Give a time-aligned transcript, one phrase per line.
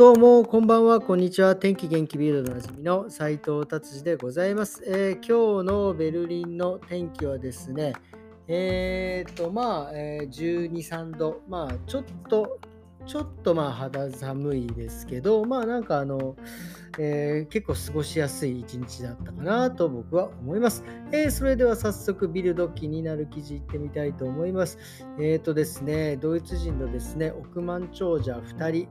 [0.00, 1.54] どうも、こんばんは、こんにちは。
[1.54, 7.92] 天気元気ビルドでおなじみの斉藤達治でございます、えー今日のベルリンの天気はですね、
[8.48, 12.59] えーっと、まあ、えー12、3度、まあ、ちょっと、
[13.10, 16.36] ちょっとまあ肌寒いですけど、まあなんかあの、
[16.96, 20.84] えー結構過ごしやすい一日だったかなと僕は思います。
[21.10, 24.78] えーそれでは早速ビルド気になる記事いってみたいと思います。
[25.18, 28.88] えーとですね、ドイツ人のですね、億万長者2人、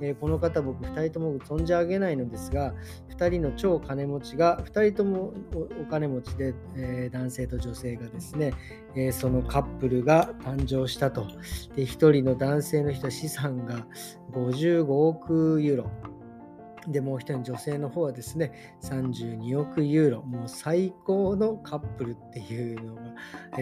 [0.00, 2.74] えーこの方僕2人とも存じ上げないのですが、
[3.10, 5.34] 2人の超金持ちが、2人とも
[5.82, 8.54] お金持ちで、えー男性と女性がですね、
[8.94, 11.26] えーそのカップルが誕生したと。
[11.76, 13.86] で、1人の男性の人は資産が
[14.32, 15.90] 55億ユーロ。
[16.86, 20.22] で、もう一人女性の方はですね、32億ユーロ。
[20.22, 23.02] もう最高のカップルっていうのが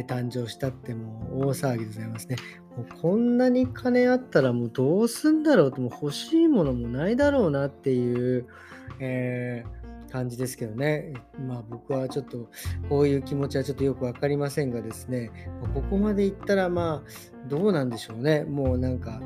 [0.06, 2.36] 誕生したってもう大騒ぎでございますね。
[2.76, 8.46] もうこんなに金あったらもうどうすんだろうと、もう欲しいものもないだろうなっていう、
[9.00, 9.76] えー
[10.16, 11.12] 感じですけどね。
[11.38, 12.48] まあ僕はちょっと
[12.88, 15.30] こういう気持ちはちょっとよくわかりませんがですね、
[15.74, 18.44] ここまでいったらまあどうなんでしょうね。
[18.44, 19.20] もうなんか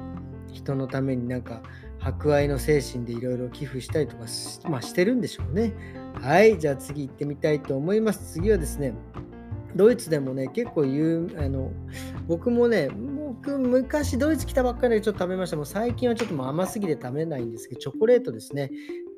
[0.53, 1.63] 人のためになんか
[1.99, 5.75] 博愛の精神でいろいろ寄付したりとかし,、まあ、してるんでしょうね。
[6.15, 8.33] はい、じゃあ次行ってみたいと思います。
[8.35, 8.95] 次はですね、
[9.77, 11.71] ドイツでもね、結構有あの
[12.27, 15.57] 僕もね、僕昔ドイツ来たばっかりでちょっと食べました。
[15.57, 18.71] もう最近はちょっともう甘すぎて食べないんですけど、チョコレートですね。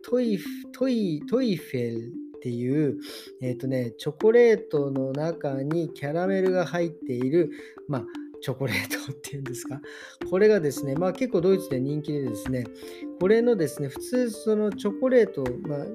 [0.03, 2.99] トイフトイトイフェルっていう、
[3.41, 7.51] えっ、とね、チョコレートの中にキャラメルが入っている、
[7.89, 8.05] まあ、
[8.43, 9.81] チョコレートっていうんですか？
[10.31, 12.65] これがですね、まあ結構ドイツで人気でですね、
[13.21, 15.87] これのですね、普通そのチョコレート、まあ、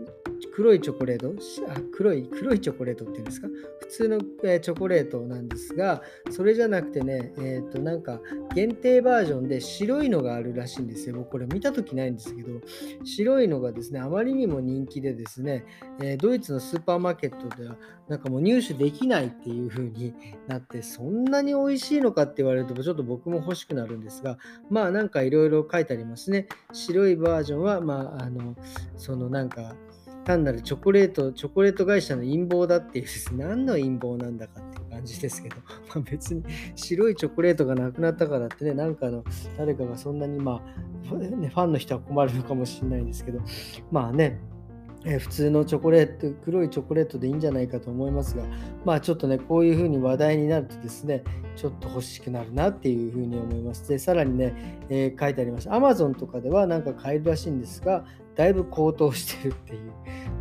[0.53, 1.33] 黒いチョコレート？
[1.69, 3.47] あ黒い、黒いチョコレートっていうんですか？
[3.79, 8.19] 普通の、えチョコレートなんですが、それじゃなくてね、えっ、と、なんか
[8.53, 11.15] 限定バージョンで白いのがあるらしいんですよ。
[11.15, 12.61] 僕これ見たときないんですけど、
[13.03, 15.65] 白いのがですね、あまりにも人気でですね、
[16.01, 17.77] えドイツのスーパーマーケットでは
[18.07, 20.13] なんかもう入手できないっていう風に
[20.47, 24.37] なって、そんなに美味しいのかって言われると、ちょっと僕も欲しくなるんですが、
[24.69, 26.47] まあなんかいろいろ書いてありますね。
[26.73, 28.55] 白いバージョンは、まあ、あの、
[28.95, 29.75] そのなんか、
[30.27, 33.05] 単なるチョコレート、チョコレート会社の陰謀だっていう、
[33.37, 35.55] 何の陰謀なんだかっていう感じですけど、
[35.95, 36.43] まあ別に
[36.75, 39.23] 白いチョコレートがなくなったからってね、なんかの
[39.57, 40.61] 誰かがそんなにま
[41.09, 43.39] あ、ねファンの人は困るのかもしれないんですけど、
[43.89, 44.41] まあね、
[45.05, 48.43] え普通のチョコレート、黒いチョコレートでいいんじゃないかと思いますが、
[48.83, 51.23] まあちょっとね、こういうふうに話題になるとですね、
[51.57, 53.89] ちょっと欲しくなるなっていうふうに思います。
[53.89, 55.71] で、さらにね、えー書いてありました。
[55.71, 59.91] Amazon とかではなんか買えるらしいんですが、だいぶ高騰してるっていう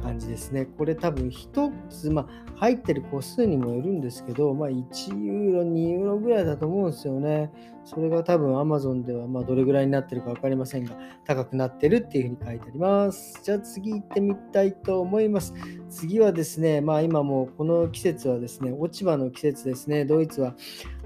[0.02, 0.66] 感じですね。
[0.66, 7.52] これ多分一つ、まあ入ってる個数にもよるんですけど、まあ1ユーロ、2ユーロぐらいだと思うんですよね。
[7.84, 13.40] それが多分 Amazon ではまどれぐらいになってるか分かりませんが、高くなってるっていうふうに書いてあります。
[13.42, 15.52] じゃあ次行ってみたいと思います。
[15.90, 20.06] 次はですね、まあ今もうこの季節はですね、落ち葉の季節ですね。
[20.06, 20.54] ドイツは、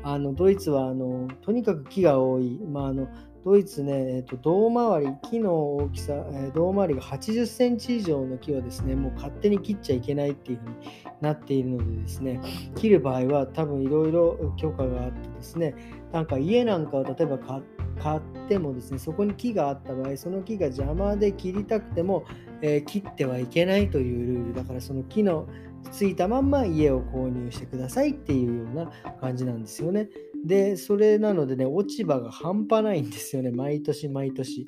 [0.02, 2.58] あのドイツはあのとにかく木が多い。
[2.70, 3.08] まああの
[3.44, 10.74] ドイツね、えっと胴回り、木の大きさ、えー胴回りが80センチ以上の木はですね、もう勝手に切っちゃいけないっていうふうに
[11.22, 12.40] なっているのでですね、
[12.76, 15.74] 切る場合は多分いろいろ許可があってですね、
[16.12, 17.62] なんか家なんかを例えば買
[17.98, 22.24] 買ってもですね、そこに木があった場合、その木が邪魔で切りたくても、
[22.60, 25.46] えー切ってはいけないというルールだから、その木の
[25.91, 30.08] ついたまんま家を購入してくださいっていうような感じなんですよね。
[30.44, 34.66] で、それなのでね、落ち葉が半端ないんですよね、毎年毎年。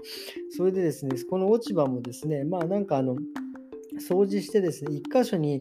[0.50, 3.17] それでですね、この落ち葉もですね、まあなんかあの、
[4.00, 5.61] 掃除してですね、一箇所に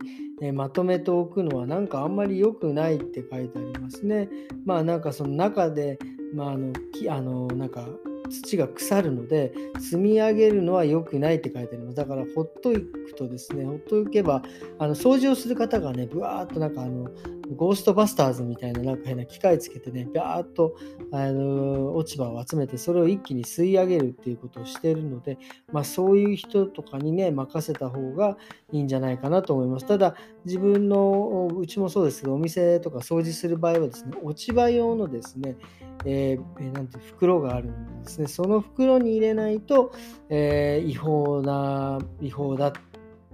[0.53, 4.29] まとめておくのはなんかあんまり良くないって書いてありますね。
[4.65, 5.99] まあなんかその中で、
[6.33, 7.87] まああの、きあのなんか
[8.29, 11.95] 土が腐るので積み上げるのは良くないって書いてあります。
[11.95, 14.41] だからほっといくとですね、ほっとけば、
[14.79, 17.09] あの掃除をする方がね、ぶわーっとなんかあの、
[17.55, 20.75] ゴーストバスターズみたいななんか変な機械つけてね、ビャーっと
[21.11, 25.37] あの落ち葉を集めて、それを一気に吸い上げるっていうことをしているので、
[25.71, 28.37] まあそういう人とかにね、任せた方が
[28.71, 29.85] いいんじゃないかなと思います。
[29.85, 30.15] ただ、
[30.45, 35.57] 自分の、うちもそうですけど、お店とか掃除する場合はですね、落ち葉用のですね、
[36.05, 39.91] えーなんて袋があるのでですね、その袋に入れないと、
[40.29, 42.71] えー違法な、違法だっ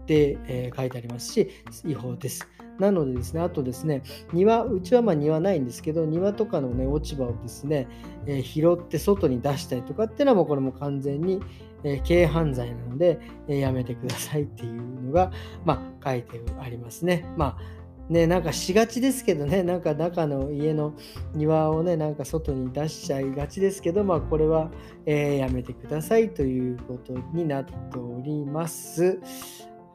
[0.05, 1.49] て、えー書いてありますし、
[1.85, 2.47] 違法です。
[2.79, 4.03] なのでですね、あとですね、
[4.33, 7.87] 庭、うちはまあ庭ないんですけど、庭とかのね、落ち葉をですね、
[8.25, 11.41] えー拾って外に出したりとかっていうのはもうこれも完全に、
[11.83, 15.31] えー軽犯罪なので、えーやめてくださいっていうのが、
[15.65, 17.25] まあ、書いてありますね。
[17.35, 17.77] まあ
[18.09, 20.93] ね、なんかしがちですけどね、なんか中の家の
[21.33, 24.71] 庭をね、なんか外に出しちゃいがちですけど、まあこれは、
[25.05, 29.19] えー、やめてくださいということになっております。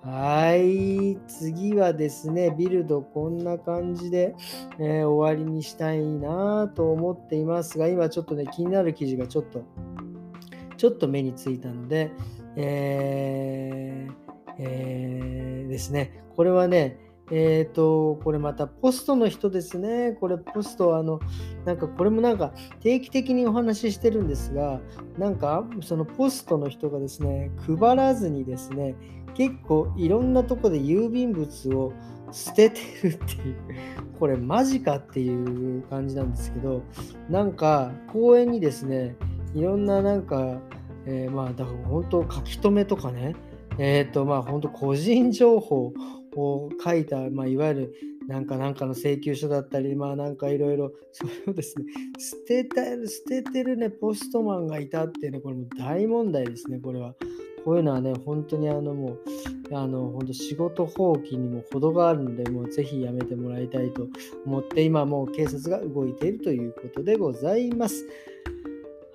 [0.04, 4.34] はい、次はですね、ビルドこんな感じで、
[4.80, 9.64] えー、終わりにしたいなと思っていますが、今ちょっとね、気になる記事がちょっと、
[10.76, 12.10] ちょっと目についたので、
[12.56, 16.98] えーえー、ですね、これはね、
[17.30, 20.12] えっ、と、これまたポストの人ですね。
[20.20, 21.20] これポスト、あの、
[21.64, 24.80] なんかこれもなんか定期的にお話ししてるんですが、
[25.16, 28.96] なんかそのポストの人がですね、配らずにですね、
[29.34, 31.92] 結構いろんなとこで郵便物を
[32.32, 33.56] 捨ててるっていう、
[34.18, 36.82] これマジかっていう感じなんですけど、
[37.28, 39.16] なんか公園にですね、
[39.54, 40.60] いろんななんか、
[41.06, 43.34] えー、まあだから本当書き留めとかね、
[43.78, 45.92] えっ、ー、とまあ本当個人情報
[46.36, 47.94] を書いた、まあ、いわゆる
[48.28, 51.84] なんかなんかの請求書だったり、まあなんかいろいろ、それをですね、
[52.18, 57.14] 捨てた捨ててるね、ポストマンがいたっていうね、これも大問題ですね、これは。
[57.64, 59.18] こういうのはね、本当にあのもう、
[59.72, 64.08] あの、本当仕事放棄にも程があるので、もうぜひやめてもらいたいと
[64.44, 68.06] 思って、今もう警察が動いているということでございます。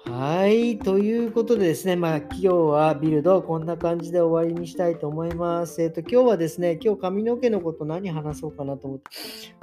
[0.09, 0.79] はい。
[0.79, 5.81] ということでですね、まあ、今日はビルド、こんな感じで終わりにしたいと思います。
[5.81, 9.05] えっ、ー、と、今日はですね、今日髪の毛のこと何話そうかなと思って、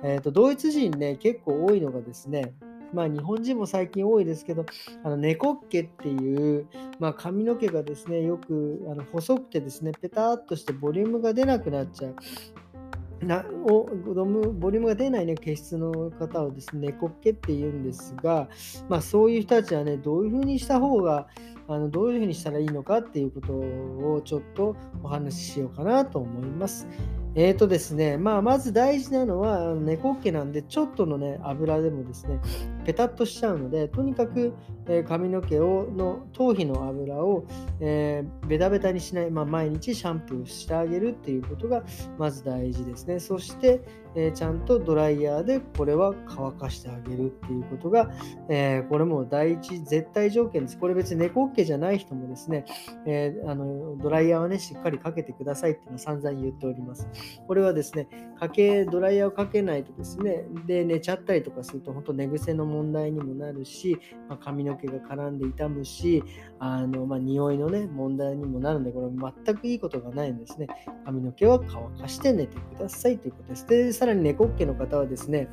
[0.03, 2.53] えっ、ー、と、ドイツ人ね、結構多いのがですね、
[2.95, 4.65] まあ、日本人も最近多いですけど、
[5.03, 6.67] あの猫っ毛っていう、
[6.99, 12.15] まあ、髪の毛がですね、よくあの細くてですね、ペタっとしてボリュームが出なくなっちゃう。
[13.25, 18.49] なおボリュームが出ない、ね、毛質の方をですね、猫っ毛って言うんですが、
[18.89, 21.27] まあ、そういう人たちはね、どういうふうにした方が、
[21.69, 26.87] あのどういうふうにしたらいいのかっていうことをちょっとお話ししようかなと思います。
[27.37, 32.39] えーとですね、まあ、まず大事なのは猫っ毛なんでちょっとのね油でもですね
[32.85, 34.55] ペタッとしちゃうのでとにかく、
[34.87, 37.45] えー、髪の毛をの頭皮の油を、
[37.81, 41.83] えー、ベタベタにしない、まあ、毎日シャンプーしてあげるっていうことが
[42.19, 43.81] まず大事ですねそして、
[44.15, 48.13] えー、ちゃんとドライヤーでこれは乾かしてあげるっていうことが、
[48.49, 50.79] え、これも第一絶対条件です。
[50.79, 52.65] これ別に猫っ毛じゃない人もですね、
[53.07, 57.09] えー、あのドライヤーはね、しっかりかけてくださいっていうのは散々言っております。
[57.47, 58.09] これはですね、
[58.39, 63.99] かけ、ドライヤーをかけないとですね、で、寝ちゃったりとかすると、本当寝癖の問題にもなるし、
[64.29, 66.23] まあ、髪の毛が絡んで痛むし、
[66.59, 70.67] あの、まあ、匂いのね、問題にもなるので、これ全くいいことがないんですね。
[71.05, 73.67] 髪の毛は乾かして寝てくださいということです。
[73.67, 75.49] で、さらに猫っ毛の方はですね、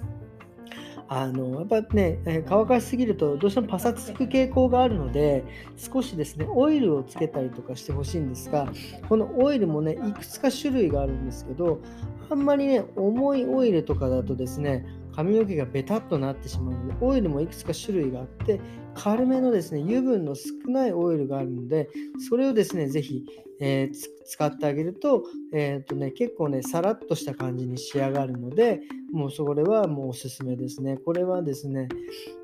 [1.13, 5.43] あのやっぱね、乾かしすぎるとどうしてもパサつく傾向があるので
[5.75, 8.71] 少しですねオイルをつけたりとかしてほしいんですが
[9.09, 11.81] このオイルもねいくつか種類があるんですけど
[12.29, 14.85] あんまりね重いオイルとかだとですね
[15.15, 18.59] 髪の毛がベタっとなってしまうのでオイルもいくつか種類があって
[18.93, 21.89] 軽めのですね油分の少ないオイルがあるので
[22.29, 23.25] それをですね是非、
[23.59, 25.23] えー、使ってあげると,、
[25.53, 28.81] えーとね、結構ねさらっとした感じに仕上がるので
[29.11, 30.97] もうそれはもうおすすめですね。
[30.97, 31.89] これはですね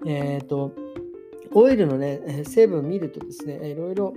[0.06, 0.74] えっ、ー、と
[1.54, 4.14] オイルのね成分見るとですねいろいろ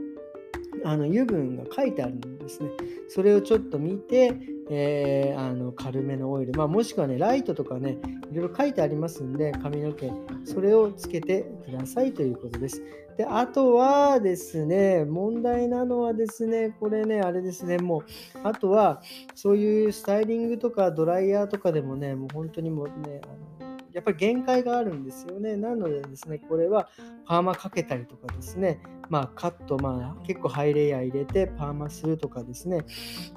[0.85, 2.71] あの油分が書いてあるんですね。
[3.09, 4.32] それをちょっと見て、
[4.71, 7.99] えー、あの軽めのオイル、まあ、もしくはね、ライトとかね、
[8.31, 10.12] いろいろ書いてありますんで、髪の毛、
[10.44, 12.82] それをつけてくださいということです。
[13.17, 18.05] で、あとはですね、問題なのはですね、これね、あれですね、もう、
[18.44, 19.03] あとは、
[19.34, 23.50] そういうスタイリングとかドライヤーとかでもね、もう本当にもうね、あの
[23.93, 25.56] やっぱり限界があるんですよね。
[25.56, 26.89] なのでですね、これは
[27.27, 32.85] パーマかけたりとかですね、まあカット、まあ結構ハイレイヤー入れてパーマするとかですね、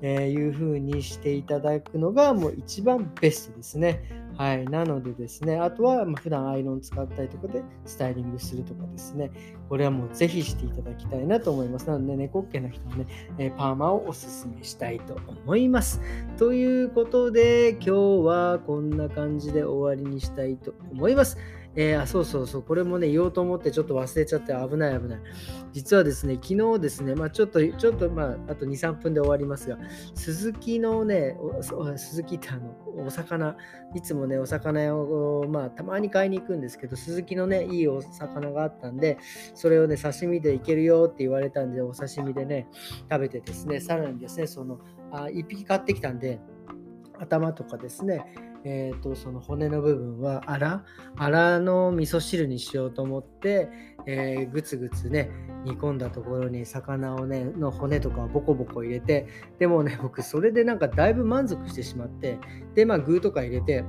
[0.02, 4.23] えー、いう風にしていただくのがもう一番ベストですね。
[4.38, 4.66] はい。
[4.66, 9.32] なのでですね、あとは、普段アイロン使ったりとかでスタイリングするとかですね、
[9.70, 11.88] これはもうぜひしていただきたいなと思います。
[11.88, 13.06] なので、猫っ毛の人はね、
[13.38, 16.02] えパーマをおすすめしたいと思います。
[16.38, 17.92] ということで、今日
[18.26, 21.38] はこんな感じで終わりにしたいと思います。
[21.76, 25.20] えー、あそうそうそう、これもね、言おうと思ってちょっと忘れちゃって危ない危ない。
[25.72, 29.78] 実はですね、昨日ですね、まあちょっと、ちょっとまあ、あと2、3分で終わりますが、
[30.14, 31.36] 鈴木のね、
[31.96, 32.76] 鈴木ってあの、
[33.06, 33.58] お魚、
[33.96, 39.18] いつもね、お魚を、まあ、たまに買いに行くんですけど、鈴木のね、いいお魚があったんで、
[39.56, 42.68] それをね、刺身でいけるよって言われたんで、お刺身でね、
[43.10, 44.80] 食べてですね、さらにですね、その、
[45.12, 46.40] あ1匹買ってきたんで、
[47.20, 50.86] 頭とかですね、えーと、その骨の部分はアラ
[51.18, 53.70] アラの味噌汁にしようと思って、
[54.06, 55.30] えー、ぐつぐつね
[55.66, 59.28] 煮込んだところに魚をねの骨とかをボコボコ入れて
[59.60, 62.38] でもね 僕それでなんかだいぶ満足してしまって
[62.74, 63.84] でまあ具とか入れて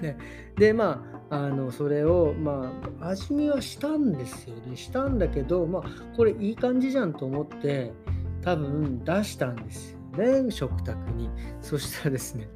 [0.00, 0.16] ね
[0.56, 4.76] でまああのそれをまあ味見はしたんですよね。
[4.76, 5.82] したんだけどまあ
[6.16, 7.92] これいい感じじゃんと思って
[8.42, 9.98] 多分出したんですよ
[10.42, 11.28] ね食卓に。
[11.60, 12.48] そしたらですね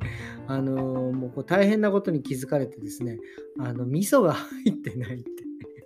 [0.48, 3.18] あのもうこう大変なことに気づかれてですね
[3.58, 5.41] あの味噌が入ってないって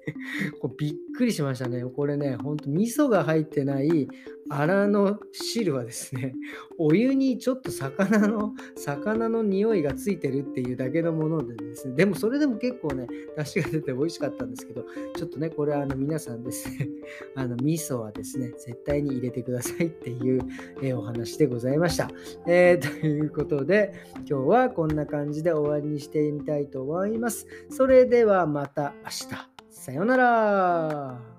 [0.61, 1.85] こうびっくりしましたね。
[1.85, 4.09] これね、ほんと味噌が入ってない
[4.49, 6.35] アラの汁はですね、
[6.79, 14.85] お湯にちょっと魚の、魚の匂いがついてるっていうだけのものでですね、でもそれでも結構ね、出汁が出て美味しかったんですけど、
[15.17, 16.89] ちょっとね、これあの皆さんですね、
[17.35, 20.43] あの味噌はですね、絶対に入れてくださいっていう、
[20.83, 22.11] えお話でございました。
[22.47, 23.93] えー、ということで、
[24.29, 27.47] 今日はこんな感じで終わりにしてみたいと思います。
[27.69, 29.56] それではまた明日。
[29.77, 31.36] さようなら。